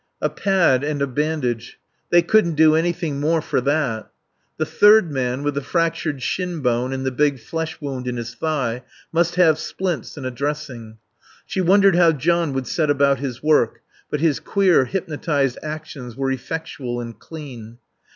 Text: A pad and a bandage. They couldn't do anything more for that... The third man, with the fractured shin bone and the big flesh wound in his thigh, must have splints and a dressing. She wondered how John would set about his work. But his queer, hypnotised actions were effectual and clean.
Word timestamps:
A 0.19 0.31
pad 0.31 0.83
and 0.83 0.99
a 0.99 1.05
bandage. 1.05 1.77
They 2.09 2.23
couldn't 2.23 2.55
do 2.55 2.73
anything 2.73 3.19
more 3.19 3.39
for 3.39 3.61
that... 3.61 4.09
The 4.57 4.65
third 4.65 5.11
man, 5.11 5.43
with 5.43 5.53
the 5.53 5.61
fractured 5.61 6.23
shin 6.23 6.61
bone 6.61 6.91
and 6.91 7.05
the 7.05 7.11
big 7.11 7.39
flesh 7.39 7.79
wound 7.79 8.07
in 8.07 8.17
his 8.17 8.33
thigh, 8.33 8.81
must 9.11 9.35
have 9.35 9.59
splints 9.59 10.17
and 10.17 10.25
a 10.25 10.31
dressing. 10.31 10.97
She 11.45 11.61
wondered 11.61 11.95
how 11.95 12.13
John 12.13 12.51
would 12.53 12.65
set 12.65 12.89
about 12.89 13.19
his 13.19 13.43
work. 13.43 13.81
But 14.09 14.21
his 14.21 14.39
queer, 14.39 14.85
hypnotised 14.85 15.59
actions 15.61 16.15
were 16.15 16.31
effectual 16.31 16.99
and 16.99 17.19
clean. 17.19 17.77